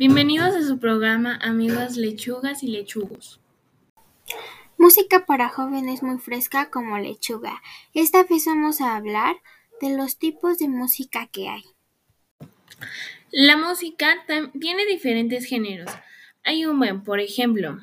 Bienvenidos 0.00 0.56
a 0.56 0.62
su 0.62 0.78
programa 0.78 1.38
Amigas 1.42 1.98
Lechugas 1.98 2.62
y 2.62 2.68
Lechugos. 2.68 3.38
Música 4.78 5.26
para 5.26 5.50
jóvenes 5.50 6.02
muy 6.02 6.16
fresca 6.16 6.70
como 6.70 6.96
lechuga. 6.96 7.60
Esta 7.92 8.24
vez 8.24 8.46
vamos 8.46 8.80
a 8.80 8.96
hablar 8.96 9.36
de 9.78 9.94
los 9.94 10.16
tipos 10.16 10.56
de 10.56 10.68
música 10.68 11.26
que 11.26 11.50
hay. 11.50 11.64
La 13.30 13.58
música 13.58 14.24
tiene 14.58 14.86
diferentes 14.86 15.44
géneros. 15.44 15.92
Hay 16.44 16.64
un 16.64 16.78
buen, 16.78 17.04
por 17.04 17.20
ejemplo, 17.20 17.76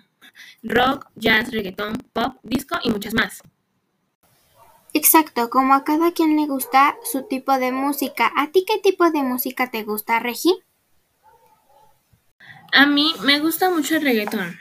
rock, 0.63 1.05
jazz, 1.13 1.51
reggaetón, 1.51 1.97
pop, 2.13 2.37
disco 2.41 2.79
y 2.83 2.89
muchas 2.89 3.13
más. 3.13 3.43
Exacto, 4.91 5.51
como 5.51 5.75
a 5.75 5.83
cada 5.83 6.11
quien 6.13 6.35
le 6.35 6.47
gusta 6.47 6.97
su 7.03 7.27
tipo 7.27 7.59
de 7.59 7.71
música. 7.71 8.31
¿A 8.35 8.49
ti 8.49 8.65
qué 8.67 8.79
tipo 8.79 9.11
de 9.11 9.21
música 9.21 9.69
te 9.69 9.83
gusta, 9.83 10.17
Regi? 10.17 10.63
A 12.71 12.85
mí 12.85 13.13
me 13.23 13.39
gusta 13.39 13.69
mucho 13.69 13.95
el 13.95 14.03
reggaetón. 14.03 14.57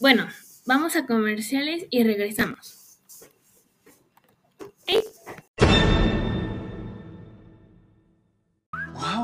Bueno, 0.00 0.28
vamos 0.64 0.96
a 0.96 1.06
comerciales 1.06 1.86
y 1.90 2.02
regresamos. 2.04 2.75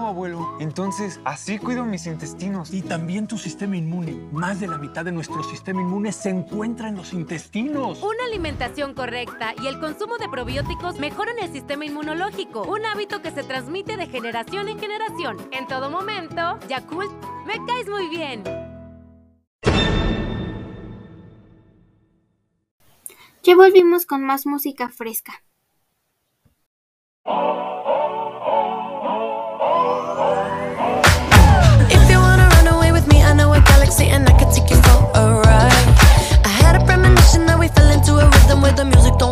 ¡Wow, 0.02 0.10
abuelo! 0.10 0.56
Entonces, 0.58 1.20
así 1.24 1.60
cuido 1.60 1.84
mis 1.84 2.06
intestinos. 2.08 2.74
Y 2.74 2.82
también 2.82 3.28
tu 3.28 3.38
sistema 3.38 3.76
inmune. 3.76 4.14
Más 4.32 4.58
de 4.58 4.66
la 4.66 4.76
mitad 4.76 5.04
de 5.04 5.12
nuestro 5.12 5.44
sistema 5.44 5.80
inmune 5.80 6.10
se 6.10 6.30
encuentra 6.30 6.88
en 6.88 6.96
los 6.96 7.12
intestinos. 7.12 8.02
Una 8.02 8.24
alimentación 8.26 8.94
correcta 8.94 9.54
y 9.62 9.68
el 9.68 9.78
consumo 9.78 10.18
de 10.18 10.28
probióticos 10.28 10.98
mejoran 10.98 11.38
el 11.38 11.52
sistema 11.52 11.84
inmunológico. 11.84 12.62
Un 12.62 12.84
hábito 12.84 13.22
que 13.22 13.30
se 13.30 13.44
transmite 13.44 13.96
de 13.96 14.08
generación 14.08 14.68
en 14.68 14.80
generación. 14.80 15.36
En 15.52 15.68
todo 15.68 15.88
momento, 15.88 16.58
Yakult, 16.68 17.12
me 17.46 17.64
caes 17.64 17.88
muy 17.88 18.08
bien. 18.08 18.42
Ya 23.44 23.54
volvimos 23.54 24.04
con 24.04 24.24
más 24.24 24.46
música 24.46 24.88
fresca. 24.88 25.44
the 38.76 38.84
music, 38.84 39.14
don't 39.18 39.31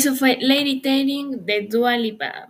Eso 0.00 0.16
fue 0.16 0.38
Levitating 0.40 1.44
de 1.44 1.68
Dua 1.70 1.94
Lipa. 1.98 2.48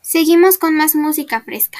Seguimos 0.00 0.58
con 0.58 0.74
más 0.74 0.96
música 0.96 1.42
fresca. 1.42 1.78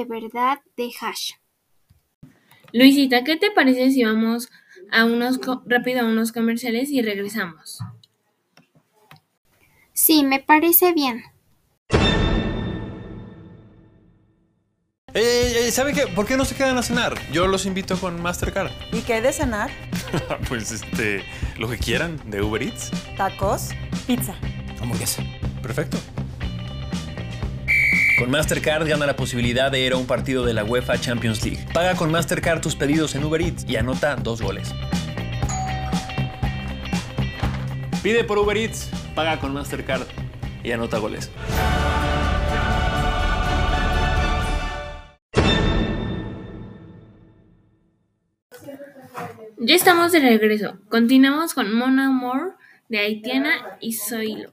De 0.00 0.20
verdad 0.20 0.60
de 0.76 0.90
Hash. 1.00 1.32
Luisita, 2.72 3.24
¿qué 3.24 3.36
te 3.36 3.50
parece 3.50 3.90
si 3.90 4.04
vamos 4.04 4.48
a 4.90 5.04
unos 5.04 5.40
rápido 5.66 6.00
a 6.00 6.04
unos 6.04 6.32
comerciales 6.32 6.90
y 6.90 7.02
regresamos? 7.02 7.80
Sí, 9.92 10.24
me 10.24 10.40
parece 10.40 10.92
bien. 10.92 11.22
Ey, 15.12 15.24
ey, 15.24 15.54
ey, 15.64 15.70
¿saben 15.72 15.94
qué? 15.94 16.06
¿Por 16.06 16.24
qué 16.24 16.36
no 16.36 16.44
se 16.44 16.54
quedan 16.54 16.78
a 16.78 16.82
cenar? 16.82 17.18
Yo 17.32 17.48
los 17.48 17.66
invito 17.66 17.98
con 17.98 18.22
Mastercard. 18.22 18.70
¿Y 18.92 19.00
qué 19.00 19.14
hay 19.14 19.20
de 19.20 19.32
cenar? 19.32 19.70
pues 20.48 20.70
este, 20.70 21.24
lo 21.58 21.68
que 21.68 21.76
quieran 21.76 22.18
de 22.30 22.40
Uber 22.40 22.62
Eats. 22.62 22.92
Tacos, 23.16 23.70
pizza. 24.06 24.34
Hamburguesa. 24.80 25.24
Perfecto. 25.60 25.98
Con 28.20 28.30
Mastercard 28.30 28.86
gana 28.86 29.06
la 29.06 29.16
posibilidad 29.16 29.72
de 29.72 29.80
ir 29.80 29.94
a 29.94 29.96
un 29.96 30.06
partido 30.06 30.44
de 30.44 30.52
la 30.52 30.62
UEFA 30.62 31.00
Champions 31.00 31.42
League. 31.42 31.64
Paga 31.72 31.94
con 31.94 32.10
Mastercard 32.10 32.60
tus 32.60 32.76
pedidos 32.76 33.14
en 33.14 33.24
Uber 33.24 33.40
Eats 33.40 33.64
y 33.66 33.76
anota 33.76 34.14
dos 34.14 34.42
goles. 34.42 34.74
Pide 38.02 38.24
por 38.24 38.36
Uber 38.36 38.58
Eats, 38.58 38.90
paga 39.14 39.40
con 39.40 39.54
Mastercard 39.54 40.02
y 40.62 40.70
anota 40.70 40.98
goles. 40.98 41.30
Ya 49.56 49.74
estamos 49.74 50.12
de 50.12 50.18
regreso. 50.18 50.78
Continuamos 50.90 51.54
con 51.54 51.72
Mon 51.72 51.98
Amour 51.98 52.54
de 52.90 52.98
Haitiana 52.98 53.78
y 53.80 53.94
Zoilo. 53.94 54.52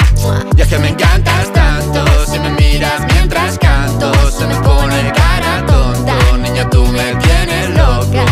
Y 0.55 0.61
es 0.61 0.67
que 0.67 0.77
me 0.77 0.89
encantas 0.89 1.51
tanto, 1.51 2.05
si 2.27 2.37
me 2.37 2.51
miras 2.51 3.01
mientras 3.13 3.57
canto, 3.57 4.11
se 4.31 4.45
me 4.45 4.55
pone 4.55 5.11
cara 5.13 5.65
tonta. 5.65 6.13
Niña, 6.37 6.69
tú 6.69 6.85
me 6.85 7.15
tienes 7.15 7.69
loca. 7.75 8.25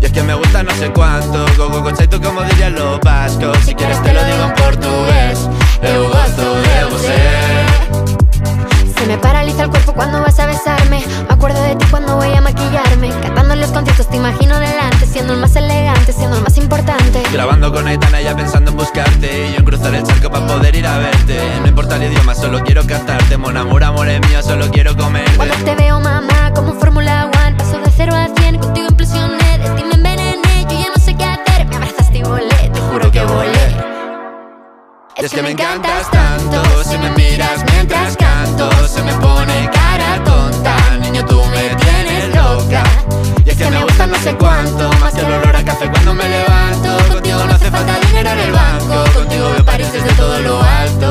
Y 0.00 0.04
es 0.04 0.12
que 0.12 0.22
me 0.22 0.34
gusta 0.34 0.62
no 0.62 0.70
sé 0.74 0.90
cuánto, 0.92 1.44
go 1.56 1.68
go 1.68 1.82
go 1.82 1.92
tú 1.92 2.20
como 2.20 2.42
dirían 2.42 2.74
los 2.74 3.00
vascos. 3.00 3.58
Si 3.64 3.74
quieres 3.74 4.00
te 4.02 4.12
lo 4.12 4.24
digo 4.24 4.44
en 4.44 4.54
portugués, 4.54 5.48
eu 5.82 6.08
gosto 6.08 6.54
de 6.54 6.84
você. 6.90 7.74
Se 8.96 9.06
me 9.06 9.18
paraliza 9.18 9.64
el 9.64 9.70
cuerpo 9.70 9.92
cuando 9.92 10.22
vas 10.22 10.38
a 10.38 10.46
besarme. 10.46 11.04
Me 11.28 11.34
acuerdo 11.34 11.60
de 11.62 11.74
ti 11.76 11.84
cuando 11.90 12.16
voy 12.16 12.32
a 12.32 12.40
maquillarme. 12.40 13.10
Cantando 13.22 13.54
los 13.56 13.70
conciertos 13.70 14.08
te 14.08 14.16
imagino 14.16 14.58
delante, 14.58 15.04
siendo 15.04 15.34
el 15.34 15.40
más 15.40 15.54
elegante, 15.56 16.12
siendo 16.12 16.36
el 16.36 16.42
más 16.42 16.56
importante. 16.56 17.22
Grabando 17.32 17.72
con 17.72 17.86
Aitana 17.86 18.20
ya 18.22 18.34
pensando 18.34 18.70
en 18.70 18.76
buscarte 18.76 19.48
Y 19.48 19.52
yo 19.52 19.58
en 19.58 19.64
cruzar 19.64 19.94
el 19.94 20.04
charco 20.04 20.30
para 20.30 20.46
poder 20.46 20.74
ir 20.74 20.86
a 20.86 20.98
No 21.26 21.68
importa 21.68 21.96
el 21.96 22.12
idioma, 22.12 22.34
solo 22.34 22.62
quiero 22.62 22.86
cantarte 22.86 23.38
Mon 23.38 23.56
amor, 23.56 23.82
amor 23.82 24.06
es 24.08 24.20
mío, 24.28 24.42
solo 24.42 24.70
quiero 24.70 24.94
comerte. 24.94 25.36
Cuando 25.36 25.54
te 25.64 25.74
veo, 25.74 25.98
mamá, 25.98 26.52
como 26.54 26.74
Fórmula 26.74 27.30
One, 27.46 27.56
paso 27.56 27.78
de 27.78 27.90
0 27.96 28.14
a 28.14 28.28
100, 28.28 28.58
contigo 28.58 28.88
implosioné, 28.90 29.58
de 29.58 29.70
ti 29.70 29.84
me 29.84 29.94
envenené, 29.94 30.66
yo 30.68 30.78
ya 30.78 30.88
no 30.94 31.02
sé 31.02 31.16
qué 31.16 31.24
hacer, 31.24 31.66
me 31.66 31.76
abrazaste 31.76 32.18
y 32.18 32.22
volé, 32.24 32.70
te 32.74 32.78
juro 32.78 33.10
que 33.10 33.22
volé. 33.24 33.74
Es 35.16 35.32
que 35.32 35.42
me 35.42 35.52
encantas 35.52 36.10
tanto 36.10 36.62
Si 36.84 36.98
me 36.98 37.08
miras 37.12 37.64
mientras 37.72 38.14
canto 38.16 38.68
Se 38.86 39.02
me 39.02 39.14
pone 39.14 39.70
cara 39.72 40.22
tonta. 40.22 40.76
Niño, 41.00 41.24
tú 41.24 41.42
me 41.46 41.74
tienes 41.76 42.34
loca. 42.36 42.82
Y 43.42 43.48
es 43.48 43.56
que 43.56 43.70
me 43.70 43.82
gusta 43.82 44.06
no 44.06 44.16
sé 44.18 44.34
cuánto 44.34 44.90
Más 44.98 45.14
que 45.14 45.20
el 45.20 45.32
olor 45.32 45.56
a 45.56 45.64
café 45.64 45.88
cuando 45.88 46.12
me 46.12 46.28
levanto. 46.28 47.14
Contigo 47.14 47.38
no 47.46 47.54
hace 47.54 47.70
falta 47.70 47.98
dinero 48.00 48.30
en 48.30 48.38
el 48.40 48.52
banco. 48.52 49.04
Contigo 49.14 49.63
desde 49.94 50.12
todo 50.14 50.38
lo 50.40 50.62
alto 50.62 51.10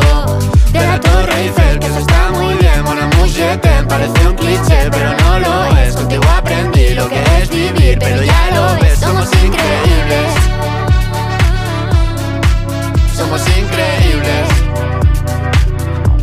De 0.71 0.79
la 0.85 0.99
Torre 0.99 1.41
Eiffel, 1.43 1.79
que 1.79 1.87
eso 1.87 1.99
está 1.99 2.31
muy 2.31 2.53
bien 2.55 2.83
Mon 2.83 2.99
amour, 2.99 3.27
t'aime, 3.61 3.87
parece 3.87 4.27
un 4.27 4.35
cliché 4.35 4.89
Pero 4.91 5.13
no 5.23 5.39
lo 5.39 5.77
es, 5.77 5.95
contigo 5.95 6.23
aprendí 6.35 6.93
lo 6.93 7.07
que 7.07 7.23
es 7.41 7.49
vivir 7.49 7.97
Pero 7.99 8.23
ya 8.23 8.49
lo 8.53 8.81
ves, 8.81 8.99
somos 8.99 9.29
increíbles 9.43 10.53
somos 13.15 13.41
increíbles. 13.47 14.47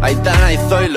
Aitana 0.03 0.53
y 0.53 0.57
Zoilo. 0.69 0.90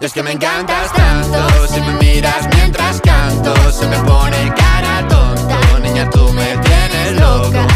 Y 0.00 0.06
es 0.06 0.14
que 0.14 0.22
me 0.22 0.32
encantas 0.32 0.90
tanto, 0.94 1.66
si 1.68 1.78
me 1.78 1.92
miras 1.96 2.48
mientras 2.56 3.02
canto, 3.02 3.54
se 3.70 3.86
me 3.86 3.98
pone 3.98 4.50
cara 4.56 5.06
tonta. 5.06 5.58
Niña, 5.82 6.08
tú 6.08 6.32
me 6.32 6.56
tienes 6.56 7.20
loca. 7.20 7.66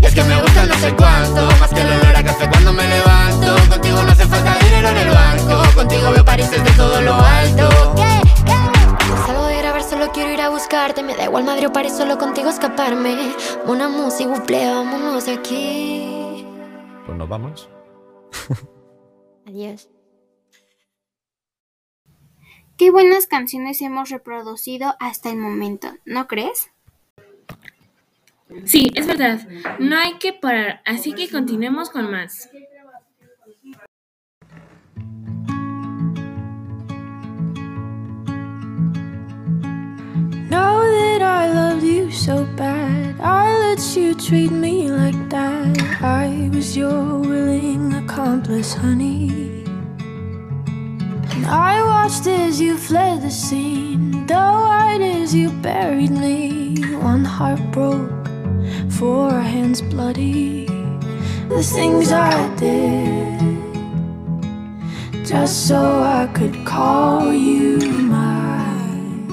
Y 0.00 0.06
es 0.06 0.14
que 0.14 0.22
me 0.22 0.40
gusta 0.40 0.66
no 0.66 0.74
sé 0.76 0.94
cuánto, 0.94 1.48
más 1.58 1.70
que 1.70 1.80
el 1.80 1.88
olor 1.88 2.16
a 2.16 2.22
café 2.22 2.48
cuando 2.48 2.72
me 2.72 2.86
levanto. 2.86 3.56
Contigo 3.68 4.02
no 4.04 4.12
hace 4.12 4.24
falta 4.24 4.56
dinero 4.60 4.88
en 4.88 4.96
el 4.98 5.08
banco, 5.10 5.74
contigo 5.74 6.10
veo 6.12 6.24
París 6.24 6.48
desde 6.48 6.70
todo 6.76 7.00
lo 7.00 7.14
alto. 7.14 7.68
Salgo 9.26 9.46
de 9.46 9.58
grabar, 9.58 9.82
solo 9.82 10.12
quiero 10.12 10.32
ir 10.32 10.42
a 10.42 10.50
buscarte. 10.50 11.02
Me 11.02 11.16
da 11.16 11.24
igual 11.24 11.42
Madrid 11.42 11.66
o 11.66 11.72
París, 11.72 11.96
solo 11.96 12.18
contigo 12.18 12.50
escaparme. 12.50 13.34
Una 13.66 13.88
música, 13.88 14.30
buple, 14.30 14.72
vámonos 14.72 15.26
aquí. 15.26 16.46
Pues 17.04 17.18
nos 17.18 17.28
vamos. 17.28 17.68
Adiós. 19.48 19.88
Qué 22.76 22.90
buenas 22.90 23.28
canciones 23.28 23.80
hemos 23.82 24.10
reproducido 24.10 24.96
hasta 24.98 25.30
el 25.30 25.36
momento, 25.36 25.94
¿no 26.04 26.26
crees? 26.26 26.70
Sí, 28.64 28.90
es 28.96 29.06
verdad. 29.06 29.46
No 29.78 29.96
hay 29.96 30.14
que 30.14 30.32
parar, 30.32 30.82
así 30.84 31.12
que 31.12 31.30
continuemos 31.30 31.90
con 31.90 32.10
más. 32.10 32.50
Know 40.50 40.82
that 40.82 41.22
I 41.22 41.52
loved 41.52 41.84
you 41.84 42.10
so 42.10 42.44
bad. 42.56 43.14
I 43.20 43.56
let 43.58 43.96
you 43.96 44.14
treat 44.14 44.50
me 44.50 44.90
like 44.90 45.28
that. 45.30 45.80
I 46.02 46.50
was 46.52 46.76
your 46.76 47.20
willing 47.20 47.94
accomplice, 47.94 48.74
honey. 48.74 49.63
I 51.46 51.82
watched 51.82 52.26
as 52.26 52.60
you 52.60 52.76
fled 52.76 53.22
the 53.22 53.30
scene, 53.30 54.26
though 54.26 54.66
white 54.68 55.00
as 55.00 55.34
you 55.34 55.50
buried 55.50 56.10
me. 56.10 56.76
One 56.96 57.24
heart 57.24 57.60
broke, 57.70 58.28
four 58.90 59.30
hands 59.30 59.82
bloody. 59.82 60.66
The 61.48 61.62
things 61.62 62.10
I 62.12 62.54
did, 62.56 63.38
just 65.26 65.68
so 65.68 66.02
I 66.02 66.26
could 66.32 66.64
call 66.64 67.32
you 67.32 67.78
mine. 67.78 69.28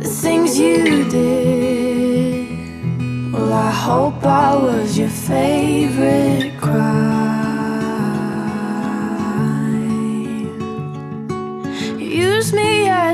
The 0.00 0.08
things 0.08 0.58
you 0.58 1.04
did. 1.10 2.44
Well, 3.32 3.52
I 3.52 3.70
hope 3.72 4.24
I 4.24 4.54
was 4.54 4.96
your 4.96 5.08
favorite 5.08 6.53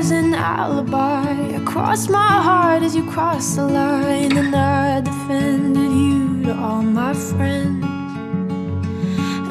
as 0.01 0.09
an 0.09 0.33
alibi. 0.33 1.31
I 1.57 1.61
crossed 1.63 2.09
my 2.09 2.33
heart 2.47 2.81
as 2.81 2.95
you 2.95 3.03
crossed 3.15 3.55
the 3.55 3.67
line, 3.67 4.35
and 4.35 4.53
I 4.55 5.01
defended 5.01 5.91
you 6.05 6.41
to 6.45 6.53
all 6.65 6.81
my 6.81 7.13
friends. 7.13 7.85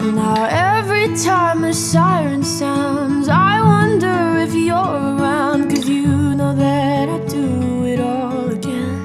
And 0.01 0.17
now 0.17 0.43
every 0.77 1.07
time 1.29 1.63
a 1.63 1.73
siren 1.73 2.43
sounds, 2.43 3.29
I 3.29 3.55
wonder 3.75 4.19
if 4.45 4.53
you're 4.53 4.95
around. 5.11 5.61
Cause 5.71 5.89
you 5.89 6.35
know 6.39 6.53
that 6.65 7.09
I 7.17 7.19
do 7.39 7.47
it 7.93 8.01
all 8.01 8.49
again. 8.59 8.99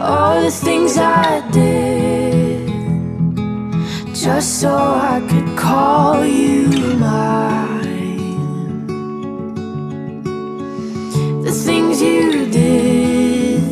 All 0.00 0.42
the 0.42 0.50
things 0.50 0.98
I 0.98 1.28
did, 1.58 2.66
just 4.24 4.60
so 4.60 4.74
I 5.14 5.16
could 5.30 5.50
call 5.56 6.24
you 6.24 6.66
mine. 7.04 7.71
Things 11.72 12.02
you 12.02 12.46
did, 12.50 13.62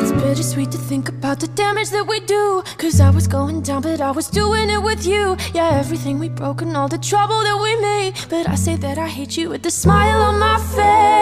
It's 0.00 0.12
bittersweet 0.12 0.72
to 0.72 0.78
think 0.78 1.08
about 1.08 1.38
the 1.38 1.46
damage 1.46 1.90
that 1.90 2.06
we 2.08 2.18
do. 2.36 2.64
Cause 2.76 3.00
I 3.00 3.10
was 3.10 3.28
going 3.28 3.62
down, 3.62 3.82
but 3.82 4.00
I 4.00 4.10
was 4.10 4.26
doing 4.40 4.68
it 4.68 4.82
with 4.82 5.06
you. 5.06 5.36
Yeah, 5.58 5.78
everything 5.82 6.18
we 6.18 6.28
broke 6.28 6.60
and 6.62 6.76
all 6.76 6.88
the 6.88 7.02
trouble 7.10 7.40
that 7.46 7.58
we 7.66 7.72
made. 7.90 8.12
But 8.28 8.48
I 8.48 8.56
say 8.56 8.74
that 8.84 8.98
I 8.98 9.08
hate 9.18 9.36
you 9.38 9.46
with 9.50 9.62
the 9.62 9.70
smile 9.70 10.20
on 10.28 10.36
my 10.48 10.58
face. 10.76 11.14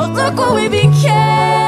Oh, 0.00 0.08
look 0.18 0.34
what 0.40 0.54
we 0.54 0.66
became. 0.80 1.67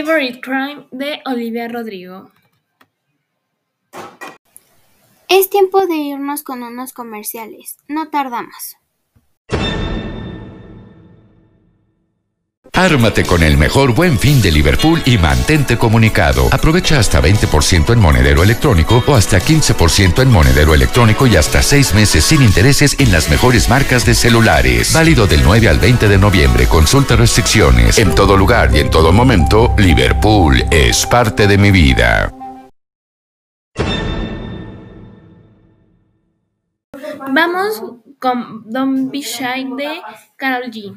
Favorite 0.00 0.40
Crime 0.40 0.86
de 0.92 1.20
Olivia 1.26 1.68
Rodrigo. 1.68 2.30
Es 5.28 5.50
tiempo 5.50 5.86
de 5.86 5.94
irnos 5.94 6.42
con 6.42 6.62
unos 6.62 6.94
comerciales. 6.94 7.76
No 7.86 8.08
tardamos. 8.08 8.78
Ármate 12.80 13.26
con 13.26 13.42
el 13.42 13.58
mejor 13.58 13.94
buen 13.94 14.18
fin 14.18 14.40
de 14.40 14.50
Liverpool 14.50 15.02
y 15.04 15.18
mantente 15.18 15.76
comunicado. 15.76 16.48
Aprovecha 16.50 16.98
hasta 16.98 17.20
20% 17.20 17.92
en 17.92 17.98
monedero 17.98 18.42
electrónico 18.42 19.04
o 19.06 19.14
hasta 19.14 19.38
15% 19.38 20.22
en 20.22 20.30
monedero 20.30 20.72
electrónico 20.72 21.26
y 21.26 21.36
hasta 21.36 21.60
6 21.60 21.92
meses 21.92 22.24
sin 22.24 22.40
intereses 22.40 22.98
en 22.98 23.12
las 23.12 23.28
mejores 23.28 23.68
marcas 23.68 24.06
de 24.06 24.14
celulares. 24.14 24.94
Válido 24.94 25.26
del 25.26 25.42
9 25.44 25.68
al 25.68 25.78
20 25.78 26.08
de 26.08 26.16
noviembre. 26.16 26.66
Consulta 26.68 27.16
restricciones. 27.16 27.98
En 27.98 28.14
todo 28.14 28.34
lugar 28.34 28.70
y 28.74 28.78
en 28.78 28.88
todo 28.88 29.12
momento, 29.12 29.74
Liverpool 29.76 30.64
es 30.70 31.04
parte 31.04 31.46
de 31.46 31.58
mi 31.58 31.70
vida. 31.70 32.32
Vamos 37.30 37.82
con 38.18 38.64
Don't 38.64 39.12
Be 39.12 39.20
Shy 39.20 39.68
de 39.76 40.00
Carol 40.38 40.70
G. 40.70 40.96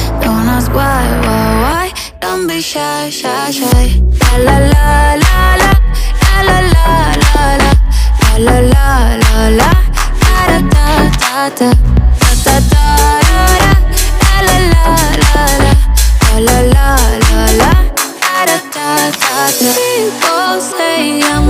Why, 0.73 1.03
why, 1.25 1.47
why. 1.63 1.87
Don't 2.21 2.47
be 2.47 2.61
shy, 2.61 3.09
shy, 3.09 3.51
shy. 3.51 4.01
La 4.31 4.55
la 4.57 4.57
la 4.73 5.15
la 5.23 5.55
la. 5.61 5.71
La 6.31 6.41
la 6.47 6.59
la 6.73 6.87
la 7.23 7.45
la. 7.63 7.71
La 8.45 8.55
la 8.59 8.59
la 8.73 8.87
la 9.23 9.49
la. 9.59 9.69
Da 10.21 10.33
da 10.47 10.59
da 11.21 11.49
da. 11.59 11.69
Da 12.21 12.29
da 12.45 12.55
da 12.71 12.85
da 13.27 13.43
da. 13.61 13.75
La 14.31 14.39
la 14.47 14.57
la 14.71 14.85
la 15.21 15.43
la. 15.63 15.73
La 16.31 16.47
la 16.47 16.59
la 16.73 16.87
la 17.27 17.41
la. 17.61 17.71
Da 18.23 18.37
da 18.49 18.57
da 18.75 18.87
da 19.21 19.43
da. 19.59 19.69
People 19.75 20.55
say 20.61 21.21
I'm 21.21 21.47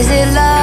Is 0.00 0.08
it 0.08 0.32
love 0.32 0.59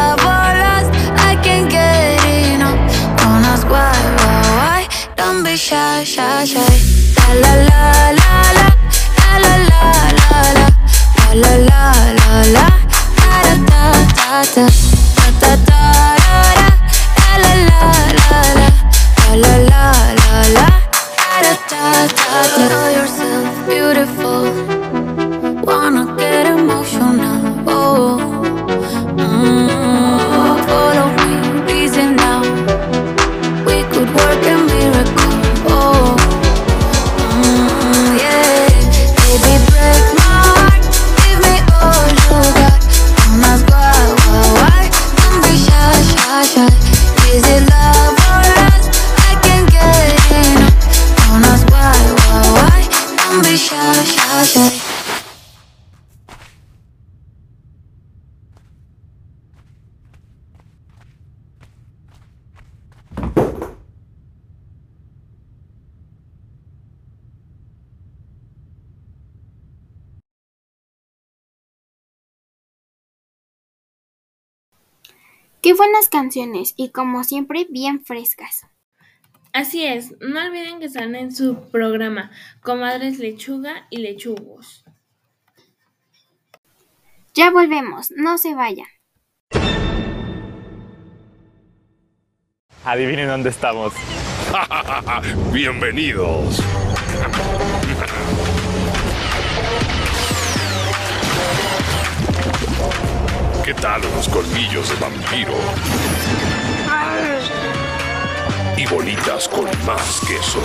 Qué 75.62 75.74
buenas 75.74 76.08
canciones 76.10 76.74
y 76.78 76.92
como 76.92 77.24
siempre 77.24 77.68
bien 77.70 78.04
frescas. 78.06 78.68
Así 79.54 79.86
es, 79.86 80.14
no 80.20 80.46
olviden 80.46 80.80
que 80.80 80.86
están 80.86 81.16
en 81.16 81.32
su 81.32 81.70
programa 81.72 82.32
Comadres 82.62 83.18
Lechuga 83.18 83.88
y 83.90 83.98
Lechugos. 83.98 84.86
Ya 87.34 87.50
volvemos, 87.52 88.12
no 88.12 88.38
se 88.38 88.54
vayan. 88.54 88.88
Adivinen 92.86 93.28
dónde 93.28 93.50
estamos. 93.50 93.94
Bienvenidos. 95.52 96.62
¿Qué 103.68 103.74
tal 103.74 104.02
los 104.16 104.30
colmillos 104.30 104.90
de 104.90 104.96
vampiro? 104.96 105.54
Y 108.78 108.86
bolitas 108.86 109.50
con 109.50 109.66
más 109.86 110.22
queso. 110.26 110.62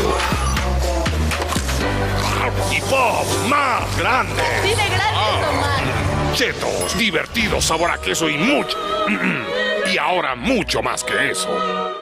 Y 2.71 2.81
pop 2.83 3.27
más 3.49 3.99
grande. 3.99 4.45
Dime 4.63 4.89
gracias, 4.89 5.49
Omar. 5.51 6.35
Chetos, 6.35 6.97
divertido, 6.97 7.61
sabor 7.61 7.91
a 7.91 8.01
queso 8.01 8.31
y 8.31 8.39
mucho. 8.39 8.79
Y 9.93 9.99
ahora 9.99 10.37
mucho 10.37 10.81
más 10.81 11.03
que 11.03 11.33
eso. 11.33 12.02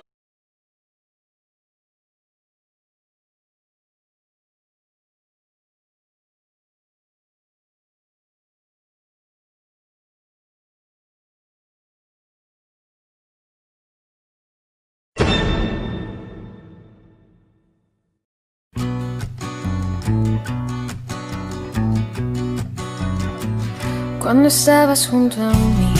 Cuando 24.20 24.48
estabas 24.48 25.08
junto 25.08 25.42
a 25.42 25.50
mí, 25.50 25.94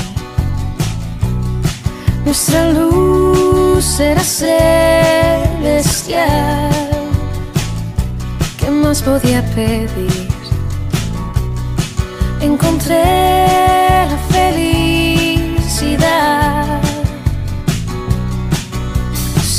nuestra 2.25 2.71
luz 2.71 3.99
era 3.99 4.23
celestial. 4.23 5.61
¿Qué 8.59 8.71
más 8.71 9.03
podía 9.03 9.43
pedir? 9.55 10.29
Encontré 12.41 13.03
la 14.09 14.17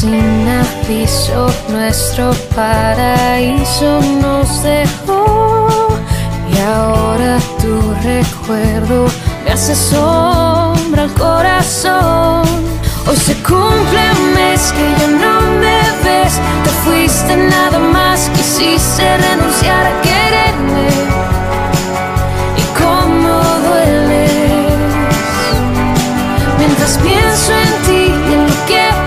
Sin 0.01 0.49
aviso, 0.49 1.45
nuestro 1.69 2.31
paraíso 2.55 4.01
nos 4.19 4.63
dejó. 4.63 5.89
Y 6.51 6.57
ahora 6.57 7.37
tu 7.61 7.93
recuerdo 8.01 9.05
me 9.45 9.51
hace 9.51 9.75
sombra 9.75 11.03
al 11.03 11.13
corazón. 11.13 12.41
Hoy 13.07 13.15
se 13.15 13.35
cumple 13.43 14.01
un 14.19 14.33
mes 14.33 14.71
que 14.71 14.85
ya 15.01 15.07
no 15.23 15.39
me 15.59 15.81
ves. 16.03 16.33
Te 16.63 16.69
fuiste 16.83 17.37
nada 17.37 17.77
más, 17.77 18.27
quisiste 18.35 19.17
renunciar 19.17 19.85
a 19.85 20.01
quererme. 20.01 20.89
Y 22.57 22.63
cómo 22.81 23.39
dueles. 23.69 24.71
Mientras 26.57 26.97
pienso 27.03 27.53
en 27.53 27.73
ti 27.85 28.33
en 28.33 28.47
lo 28.47 28.65
que 28.65 29.00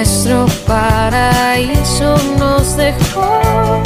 nuestro 0.00 0.46
paraíso 0.66 2.16
nos 2.38 2.74
dejó 2.74 3.82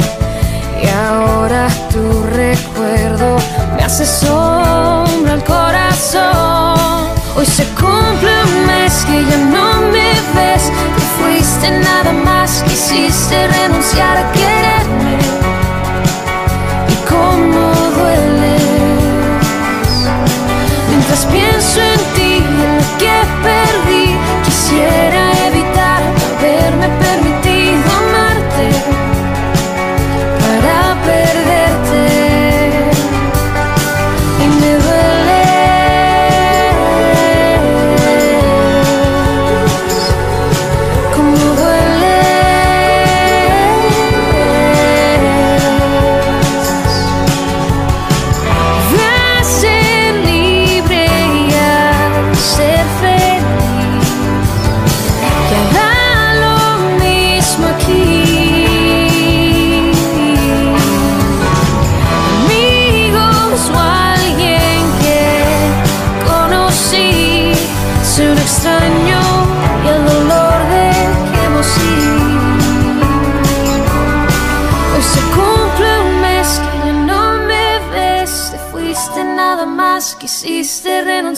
y 0.81 0.87
ahora 0.87 1.67
tu 1.91 2.23
recuerdo 2.23 3.35
me 3.75 3.83
hace 3.83 4.05
sombra 4.05 5.33
al 5.33 5.43
corazón. 5.43 7.09
Hoy 7.35 7.45
se 7.45 7.65
cumple 7.81 8.31
un 8.45 8.65
mes 8.65 8.93
que 9.07 9.25
ya 9.29 9.37
no 9.55 9.81
me 9.91 10.13
ves. 10.37 10.71
Te 10.95 11.03
fuiste 11.17 11.69
nada 11.79 12.13
más, 12.13 12.63
quisiste 12.63 13.47
renunciar 13.47 14.15
a 14.17 14.31
quererme. 14.31 15.17
Y 16.93 16.95
cómo 17.09 17.61
dueles. 17.97 18.61
Mientras 20.89 21.25
pienso 21.25 21.81
en 21.81 21.99
ti 22.15 22.31
en 22.37 22.57
lo 22.57 22.97
que 22.99 23.17
perdí, 23.43 24.15
quisiera 24.45 25.14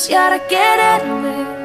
quisiste 0.08 0.14
renunciar 0.14 0.34
a 0.34 0.40
quererme. 0.40 1.48
Y 1.54 1.57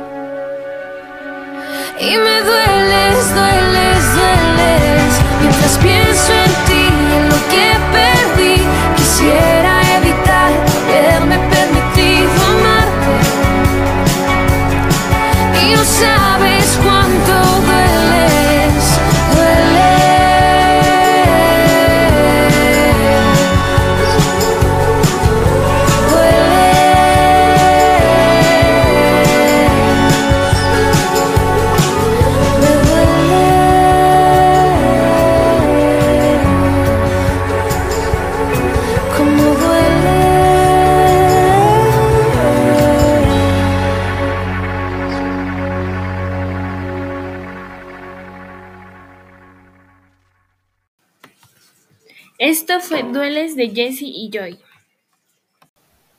de 53.57 53.71
Jessie 53.71 54.09
y 54.09 54.31
Joy. 54.31 54.59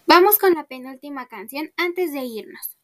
Vamos 0.06 0.38
con 0.38 0.54
la 0.54 0.66
penúltima 0.66 1.28
canción 1.28 1.72
antes 1.78 2.14
de 2.14 2.22
irnos. 2.22 2.78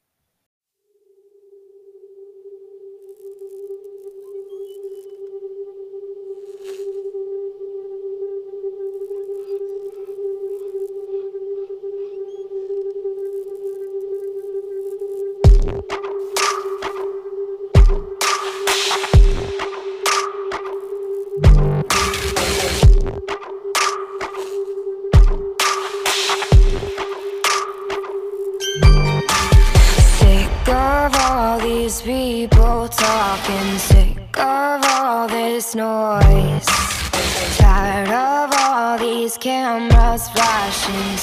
Cameras 39.39 40.27
flashing, 40.29 41.17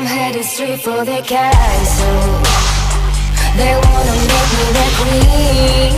I'm 0.00 0.06
headed 0.06 0.46
straight 0.46 0.80
for 0.80 1.04
the 1.04 1.20
castle. 1.20 2.40
They 3.52 3.74
wanna 3.84 4.16
make 4.32 4.50
me 4.56 4.64
their 4.72 4.92
queen. 4.96 5.92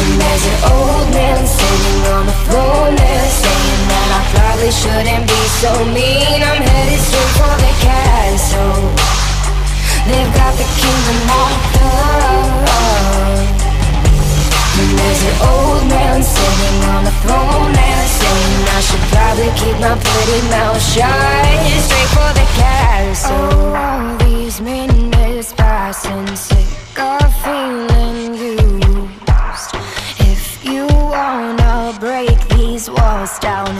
And 0.00 0.12
there's 0.16 0.44
an 0.52 0.58
old 0.72 1.06
man 1.12 1.46
sitting 1.46 2.00
on 2.16 2.24
the 2.24 2.36
throne 2.48 2.96
there 2.96 3.28
saying 3.28 3.82
that 3.92 4.08
I 4.08 4.20
probably 4.32 4.72
shouldn't 4.72 5.28
be 5.28 5.42
so 5.60 5.72
mean. 5.92 6.40
I'm 6.48 6.64
headed 6.64 7.02
straight 7.08 7.34
for 7.36 7.54
the 7.60 7.72
castle. 7.84 8.80
They've 10.08 10.32
got 10.32 10.56
the 10.56 10.64
kingdom 10.80 11.18
locked 11.28 11.76
up. 11.84 13.05
And 14.78 14.98
there's 14.98 15.22
an 15.24 15.36
old 15.40 15.88
man 15.88 16.22
sitting 16.22 16.80
on 16.94 17.04
the 17.04 17.14
throne 17.22 17.72
there 17.72 18.06
saying 18.20 18.64
I 18.76 18.80
should 18.86 19.04
probably 19.12 19.50
keep 19.60 19.76
my 19.80 19.96
pretty 19.96 20.40
mouth 20.52 20.82
shut. 20.92 21.56
Straight 21.86 22.10
for 22.16 22.30
the 22.36 22.46
castle. 22.60 23.32
Oh, 23.32 23.74
all 23.74 24.16
these 24.18 24.60
minutes 24.60 25.54
passing, 25.54 26.26
sick 26.36 26.98
of 26.98 27.32
feeling 27.42 28.34
used. 28.34 29.70
If 30.18 30.62
you 30.62 30.86
wanna 30.86 31.96
break 31.98 32.38
these 32.48 32.90
walls 32.90 33.38
down, 33.38 33.72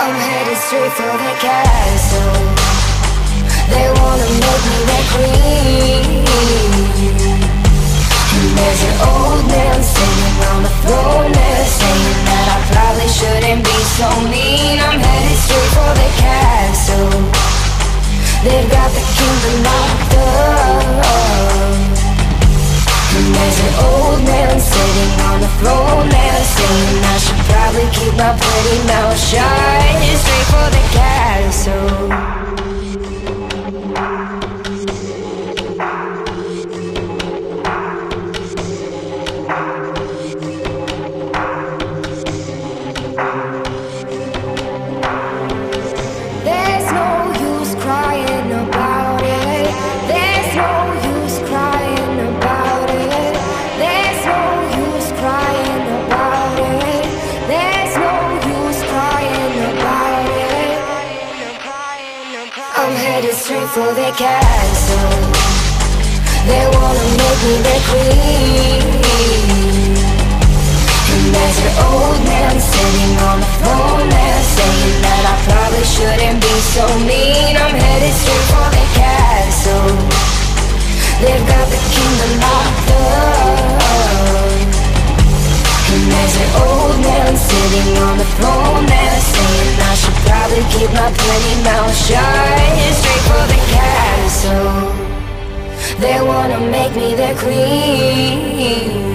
I'm 0.00 0.14
headed 0.14 0.56
straight 0.56 0.92
for 0.92 1.10
the 1.10 1.34
castle. 1.42 2.38
They 3.68 3.86
wanna 4.00 4.28
make 4.30 4.64
me 4.70 4.78
their 4.88 5.04
queen. 5.12 6.24
And 8.34 8.48
there's 8.56 8.82
an 8.88 8.94
old 9.10 9.42
man 9.48 9.82
sitting 9.82 10.38
on 10.52 10.62
the 10.62 10.72
there 11.34 11.66
saying 11.66 12.20
that 12.30 12.46
I 12.54 12.58
probably 12.72 13.08
shouldn't 13.08 13.62
be 13.64 13.78
so 13.98 14.08
mean. 14.30 14.78
I'm 14.78 14.98
headed 15.00 15.38
straight 15.44 15.72
for 15.76 15.92
the 16.00 16.08
castle. 16.22 17.10
They've 18.44 18.70
got 18.70 18.90
the 18.94 19.02
kingdom 19.18 19.56
locked 19.66 20.14
up. 20.14 21.87
And 23.18 23.34
there's 23.34 23.58
an 23.58 23.74
old 23.82 24.22
man 24.22 24.60
sitting 24.60 25.12
on 25.26 25.40
the 25.40 25.50
throne 25.58 26.08
there 26.08 26.44
saying 26.44 27.02
I 27.02 27.18
should 27.18 27.42
probably 27.50 27.88
keep 27.90 28.14
my 28.14 28.30
pretty 28.38 28.78
mouth 28.86 29.18
shut. 29.18 29.42
Straight 30.22 30.46
for 30.54 30.68
the 30.70 30.82
castle. 30.94 32.47
Headed 63.20 63.34
straight 63.34 63.68
for 63.70 63.90
the 63.98 64.10
castle. 64.14 65.10
They 66.46 66.64
wanna 66.70 67.06
make 67.18 67.40
me 67.46 67.54
their 67.66 67.82
queen. 67.90 68.82
And 71.12 71.24
there's 71.34 71.58
an 71.66 71.74
old 71.90 72.18
man 72.30 72.54
sitting 72.60 73.14
on 73.28 73.40
the 73.42 73.50
throne 73.58 74.08
there 74.08 74.42
saying 74.54 75.02
that 75.02 75.22
I 75.32 75.36
probably 75.50 75.84
shouldn't 75.94 76.38
be 76.46 76.54
so 76.74 76.84
mean. 77.10 77.56
I'm 77.58 77.74
headed 77.74 78.14
straight 78.22 78.46
for 78.54 78.68
the 78.78 78.86
castle. 79.02 79.90
They've 81.18 81.46
got 81.52 81.66
the 81.74 81.80
kingdom 81.90 82.32
locked 82.38 82.90
up. 83.02 84.67
And 85.90 86.04
there's 86.12 86.36
an 86.36 86.50
old 86.68 86.96
man 87.00 87.32
sitting 87.36 87.90
on 88.06 88.18
the 88.18 88.28
throne 88.36 88.84
there 88.84 89.20
saying 89.32 89.76
I 89.80 89.94
should 90.00 90.18
probably 90.28 90.64
keep 90.74 90.90
my 90.92 91.08
pretty 91.16 91.54
mouth 91.64 91.96
shut. 92.06 92.92
Straight 93.00 93.24
for 93.30 93.44
the 93.52 93.60
castle. 93.72 95.08
They 95.98 96.20
wanna 96.20 96.60
make 96.70 96.94
me 96.94 97.14
their 97.14 97.34
queen. 97.36 99.08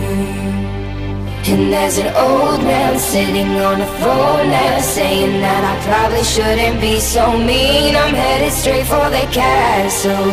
And 1.46 1.72
there's 1.72 2.00
an 2.00 2.12
old 2.16 2.64
man 2.64 2.98
sitting 2.98 3.52
on 3.70 3.80
a 3.80 3.86
throne 4.00 4.50
there 4.50 4.82
saying 4.82 5.42
that 5.42 5.64
I 5.72 5.76
probably 5.86 6.24
shouldn't 6.24 6.82
be 6.82 7.00
so 7.00 7.38
mean. 7.38 7.96
I'm 7.96 8.16
headed 8.16 8.52
straight 8.52 8.88
for 8.88 9.10
the 9.12 9.28
castle. 9.32 10.32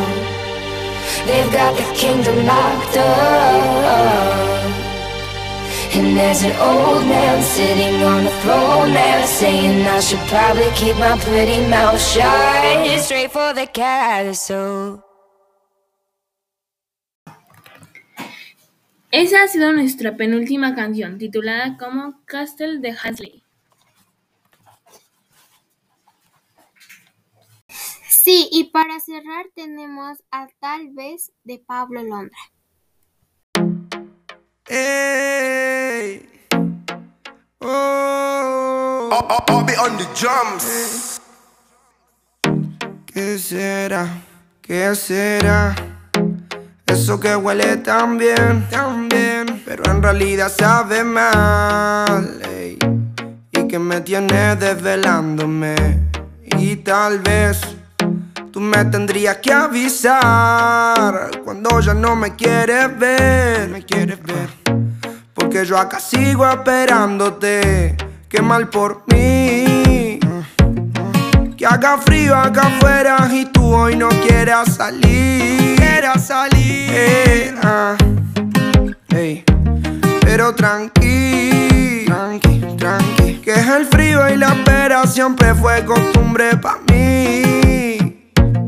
They've 1.26 1.52
got 1.52 1.76
the 1.76 1.84
kingdom 1.94 2.46
locked 2.46 2.96
up. 2.96 4.59
And 6.00 6.16
there's 6.16 6.42
an 6.44 6.56
old 6.56 7.04
man 7.04 7.42
sitting 7.42 8.02
on 8.02 8.24
a 8.24 8.30
throne 8.40 8.90
there 8.94 9.26
saying 9.26 9.86
I 9.86 10.00
should 10.00 10.24
probably 10.32 10.70
keep 10.74 10.96
my 10.96 11.18
pretty 11.18 11.60
mouth 11.68 12.00
shut. 12.00 13.00
Straight 13.00 13.30
for 13.30 13.52
the 13.52 13.66
castle. 13.66 15.04
Esa 19.12 19.42
ha 19.42 19.48
sido 19.48 19.74
nuestra 19.74 20.16
penúltima 20.16 20.74
canción, 20.74 21.18
titulada 21.18 21.76
como 21.76 22.24
Castle 22.24 22.78
de 22.78 22.92
Hasley. 22.92 23.44
Sí, 28.08 28.48
y 28.50 28.70
para 28.70 28.98
cerrar 29.00 29.44
tenemos 29.54 30.16
a 30.30 30.48
Tal 30.60 30.94
vez 30.94 31.30
de 31.44 31.58
Pablo 31.58 32.02
Londra. 32.02 32.38
Ey. 34.72 36.22
Oh. 37.60 39.10
on 39.80 39.96
the 39.96 40.06
drums. 40.14 41.20
¿Qué 43.04 43.36
será? 43.36 44.06
¿Qué 44.62 44.94
será? 44.94 45.74
Eso 46.86 47.18
que 47.18 47.34
huele 47.34 47.78
tan 47.78 48.16
bien, 48.16 48.68
tan 48.70 49.08
bien, 49.08 49.60
pero 49.66 49.82
en 49.90 50.00
realidad 50.00 50.52
sabe 50.56 51.02
mal. 51.02 52.40
ey. 52.44 52.78
Y 53.50 53.66
que 53.66 53.78
me 53.80 54.02
tiene 54.02 54.54
desvelándome. 54.54 55.74
Y 56.58 56.76
tal 56.76 57.18
vez 57.18 57.60
tú 58.52 58.60
me 58.60 58.84
tendrías 58.84 59.38
que 59.38 59.52
avisar 59.52 61.28
cuando 61.42 61.80
ya 61.80 61.92
no 61.92 62.14
me 62.14 62.36
quieres 62.36 62.96
ver. 62.96 63.68
Me 63.68 63.84
quieres 63.84 64.22
ver. 64.22 64.59
Porque 65.50 65.66
yo 65.66 65.78
acá 65.78 65.98
sigo 65.98 66.48
esperándote. 66.48 67.96
Qué 68.28 68.40
mal 68.40 68.68
por 68.68 69.02
mí. 69.08 70.20
Que 71.56 71.66
haga 71.66 71.98
frío 71.98 72.36
acá 72.36 72.68
afuera 72.68 73.28
y 73.32 73.46
tú 73.46 73.74
hoy 73.74 73.96
no 73.96 74.10
quieras 74.10 74.76
salir. 74.76 75.74
Quieras 75.74 76.24
salir. 76.28 76.90
Eh, 76.92 77.54
ah. 77.64 77.96
Pero 80.20 80.54
tranqui, 80.54 82.04
tranqui, 82.06 82.60
tranqui. 82.78 83.40
Que 83.42 83.50
es 83.50 83.66
el 83.66 83.86
frío 83.86 84.32
y 84.32 84.36
la 84.36 84.50
espera 84.50 85.04
siempre 85.08 85.52
fue 85.56 85.84
costumbre 85.84 86.56
pa' 86.58 86.78
mí. 86.88 87.98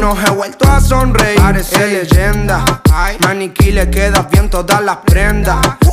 De 0.00 0.06
ya 0.06 0.14
no 0.14 0.16
he 0.16 0.30
vuelto 0.30 0.70
a 0.70 0.80
sonreír. 0.80 1.40
Parece 1.40 1.86
leyenda. 1.86 2.64
Maniquí 3.22 3.72
le 3.72 3.90
queda 3.90 4.26
bien 4.30 4.48
todas 4.48 4.82
las 4.82 4.98
prendas. 4.98 5.58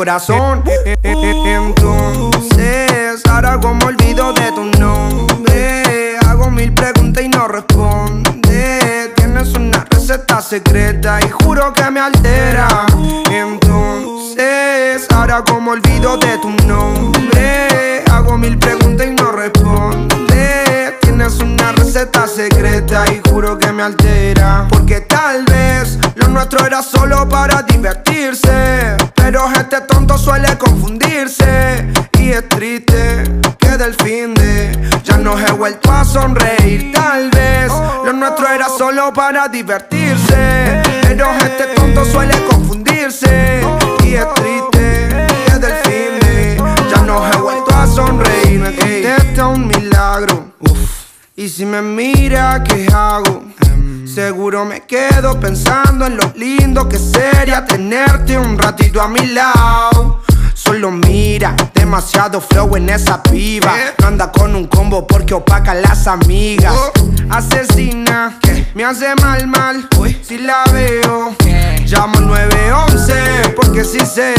corazón. 0.00 0.64
Entonces, 1.02 1.76
ahora 3.28 3.60
como 3.60 3.84
olvido 3.84 4.32
de 4.32 4.50
tu 4.52 4.64
nombre. 4.80 6.16
Hago 6.26 6.50
mil 6.50 6.72
preguntas 6.72 7.22
y 7.22 7.28
no 7.28 7.46
responde. 7.46 9.12
Tienes 9.14 9.52
una 9.52 9.84
receta 9.90 10.40
secreta 10.40 11.20
y 11.20 11.28
juro 11.28 11.74
que 11.74 11.90
me 11.90 12.00
altera. 12.00 12.86
Entonces, 13.30 15.06
ahora 15.14 15.44
como 15.44 15.72
olvido 15.72 16.16
de 16.16 16.38
tu 16.38 16.48
nombre. 16.66 18.02
Hago 18.10 18.38
mil 18.38 18.56
preguntas 18.58 19.06
y 19.06 19.10
no 19.10 19.32
responde. 19.32 20.96
Tienes 21.02 21.38
una 21.40 21.72
receta 21.72 22.26
secreta 22.26 23.04
y 23.12 23.20
juro 23.28 23.58
que 23.58 23.70
me 23.70 23.82
altera. 23.82 24.66
Porque 24.70 25.02
tal 25.02 25.44
vez 25.44 25.98
lo 26.14 26.28
nuestro 26.28 26.64
era 26.64 26.82
solo 26.82 27.28
para 27.28 27.60
divertirse. 27.64 28.96
Pero 29.32 29.48
este 29.52 29.80
tonto 29.82 30.18
suele 30.18 30.58
confundirse. 30.58 31.86
Y 32.18 32.30
es 32.30 32.48
triste 32.48 33.22
que 33.58 33.68
del 33.78 33.94
fin 33.94 34.34
de 34.34 34.72
ya 35.04 35.18
no 35.18 35.38
he 35.38 35.52
vuelto 35.52 35.92
a 35.92 36.04
sonreír. 36.04 36.90
Tal 36.92 37.30
vez 37.30 37.70
lo 38.04 38.12
nuestro 38.12 38.48
era 38.48 38.68
solo 38.68 39.12
para 39.12 39.46
divertirse. 39.46 40.82
Pero 41.02 41.30
este 41.30 41.66
tonto 41.76 42.04
suele 42.06 42.34
confundirse. 42.50 43.60
Y 44.02 44.14
es 44.14 44.34
triste 44.34 45.26
que 45.46 45.58
del 45.60 45.74
fin 45.84 46.18
de 46.22 46.56
ya 46.90 47.02
no 47.02 47.24
he 47.24 47.36
vuelto 47.36 47.72
a 47.72 47.86
sonreír. 47.86 48.58
Me 48.58 48.74
contesta 48.74 49.46
un 49.46 49.68
milagro. 49.68 50.54
Y 51.36 51.48
si 51.48 51.64
me 51.64 51.80
mira, 51.80 52.64
¿qué 52.64 52.88
hago? 52.92 53.44
Seguro 54.14 54.64
me 54.64 54.80
quedo 54.80 55.38
pensando 55.38 56.04
en 56.04 56.16
lo 56.16 56.32
lindo 56.34 56.88
que 56.88 56.98
sería 56.98 57.64
tenerte 57.64 58.36
un 58.36 58.58
ratito 58.58 59.00
a 59.00 59.06
mi 59.06 59.24
lado. 59.26 60.22
Solo 60.52 60.90
mira, 60.90 61.54
demasiado 61.72 62.40
flow 62.40 62.74
en 62.74 62.88
esa 62.88 63.22
piba. 63.22 63.72
No 64.00 64.08
anda 64.08 64.32
con 64.32 64.56
un 64.56 64.66
combo 64.66 65.06
porque 65.06 65.32
opaca 65.34 65.70
a 65.70 65.74
las 65.76 66.08
amigas. 66.08 66.74
Asesina, 67.28 68.36
me 68.74 68.84
hace 68.84 69.14
mal, 69.22 69.46
mal. 69.46 69.88
Si 70.22 70.38
la 70.38 70.64
veo, 70.72 71.36
llamo 71.86 72.18
al 72.18 72.26
911 72.26 73.54
porque 73.54 73.84
sí 73.84 74.00
sé 74.00 74.34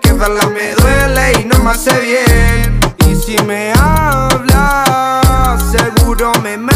que 0.00 0.14
verla 0.14 0.48
me 0.48 0.74
duele 0.76 1.42
y 1.42 1.44
no 1.44 1.58
me 1.58 1.72
hace 1.72 2.00
bien. 2.00 2.80
Y 3.06 3.14
si 3.16 3.36
me 3.42 3.70
habla, 3.74 5.58
seguro 5.70 6.32
me. 6.42 6.73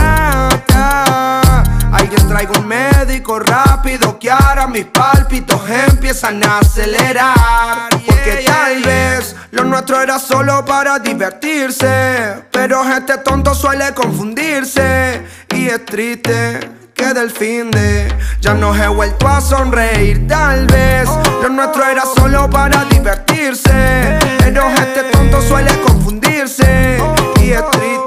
Traiga 2.39 2.61
un 2.61 2.69
médico 2.69 3.41
rápido 3.41 4.17
que 4.17 4.31
ahora 4.31 4.69
mis 4.69 4.85
pálpitos 4.85 5.61
empiezan 5.69 6.41
a 6.45 6.61
acelerar. 6.61 7.89
Porque 7.91 8.45
tal 8.47 8.81
vez 8.81 9.35
lo 9.51 9.65
nuestro 9.65 10.01
era 10.01 10.21
solo 10.21 10.65
para 10.65 11.01
divertirse. 11.01 12.45
Pero 12.53 12.85
este 12.95 13.19
tonto 13.19 13.57
suele 13.57 13.93
confundirse. 13.93 15.21
Y 15.53 15.67
es 15.67 15.85
triste 15.85 16.61
que 16.95 17.13
del 17.13 17.33
fin 17.33 17.73
de 17.73 18.07
ya 18.41 18.55
no 18.55 18.73
he 18.73 18.87
vuelto 18.87 19.27
a 19.27 19.41
sonreír. 19.41 20.29
Tal 20.29 20.65
vez 20.69 21.09
lo 21.43 21.49
nuestro 21.49 21.85
era 21.85 22.05
solo 22.05 22.49
para 22.49 22.85
divertirse. 22.85 24.17
Pero 24.39 24.69
este 24.69 25.03
tonto 25.11 25.43
suele 25.43 25.77
confundirse. 25.81 27.03
Y 27.41 27.51
es 27.51 27.69
triste 27.73 27.98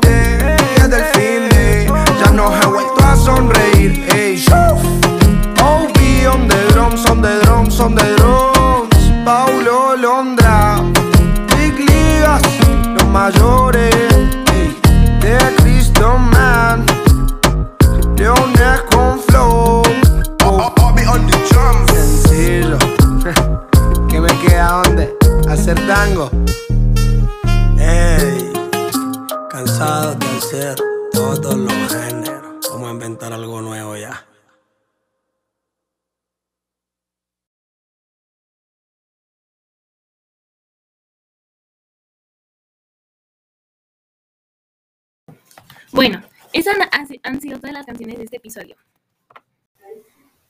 Bueno, 45.91 46.23
esas 46.53 46.77
han, 46.91 47.07
han 47.23 47.41
sido 47.41 47.59
todas 47.59 47.73
las 47.73 47.85
canciones 47.85 48.17
de 48.17 48.23
este 48.23 48.37
episodio. 48.37 48.75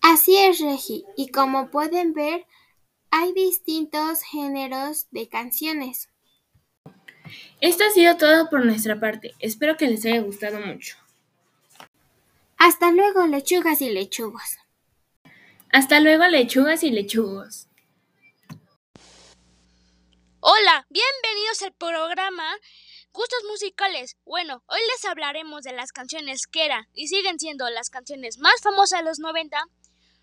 Así 0.02 0.36
es, 0.38 0.60
Regi, 0.60 1.06
y 1.16 1.30
como 1.30 1.70
pueden 1.70 2.14
ver, 2.14 2.46
hay 3.12 3.34
distintos 3.34 4.22
géneros 4.24 5.08
de 5.12 5.30
canciones. 5.30 6.10
Esto 7.60 7.84
ha 7.84 7.92
sido 7.92 8.18
todo 8.18 8.50
por 8.50 8.66
nuestra 8.66 9.00
parte. 9.00 9.36
Espero 9.40 9.78
que 9.78 9.88
les 9.88 10.06
haya 10.06 10.22
gustado 10.22 10.60
mucho. 10.60 10.96
Hasta 12.58 12.92
luego, 12.92 13.26
lechugas 13.28 13.82
y 13.82 13.90
lechugos. 13.90 14.58
Hasta 15.72 16.00
luego, 16.00 16.28
lechugas 16.28 16.84
y 16.84 16.92
lechugos. 16.92 17.68
Hola, 20.40 20.86
bienvenidos 20.90 21.62
al 21.62 21.74
programa 21.74 22.44
Gustos 23.14 23.44
musicales. 23.50 24.16
Bueno, 24.24 24.64
hoy 24.68 24.80
les 24.90 25.04
hablaremos 25.04 25.64
de 25.64 25.74
las 25.74 25.92
canciones 25.92 26.48
que 26.48 26.64
eran 26.64 26.88
y 26.94 27.10
siguen 27.10 27.40
siendo 27.40 27.70
las 27.70 27.90
canciones 27.90 28.38
más 28.38 28.62
famosas 28.62 29.02
de 29.02 29.06
los 29.06 29.20
90. 29.20 29.58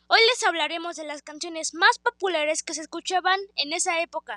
Hoy 0.07 0.20
les 0.30 0.43
hablaremos 0.45 0.97
de 0.97 1.05
las 1.05 1.20
canciones 1.20 1.74
más 1.74 1.99
populares 1.99 2.62
que 2.62 2.72
se 2.72 2.80
escuchaban 2.80 3.39
en 3.57 3.74
esa 3.74 4.01
época. 4.01 4.36